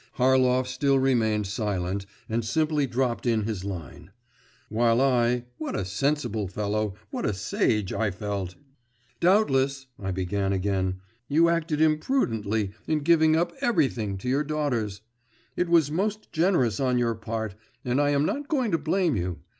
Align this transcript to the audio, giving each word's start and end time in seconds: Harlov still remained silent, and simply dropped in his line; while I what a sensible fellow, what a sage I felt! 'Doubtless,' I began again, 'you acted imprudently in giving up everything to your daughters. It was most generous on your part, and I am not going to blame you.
Harlov 0.13 0.65
still 0.65 0.97
remained 0.97 1.45
silent, 1.45 2.07
and 2.27 2.43
simply 2.43 2.87
dropped 2.87 3.27
in 3.27 3.43
his 3.43 3.63
line; 3.63 4.09
while 4.67 4.99
I 4.99 5.45
what 5.59 5.75
a 5.75 5.85
sensible 5.85 6.47
fellow, 6.47 6.95
what 7.11 7.23
a 7.23 7.35
sage 7.35 7.93
I 7.93 8.09
felt! 8.09 8.55
'Doubtless,' 9.19 9.85
I 10.01 10.09
began 10.09 10.53
again, 10.53 10.95
'you 11.27 11.49
acted 11.49 11.81
imprudently 11.81 12.71
in 12.87 13.01
giving 13.01 13.35
up 13.35 13.53
everything 13.61 14.17
to 14.17 14.27
your 14.27 14.43
daughters. 14.43 15.01
It 15.55 15.69
was 15.69 15.91
most 15.91 16.31
generous 16.31 16.79
on 16.79 16.97
your 16.97 17.13
part, 17.13 17.53
and 17.85 18.01
I 18.01 18.09
am 18.09 18.25
not 18.25 18.47
going 18.47 18.71
to 18.71 18.79
blame 18.79 19.15
you. 19.15 19.37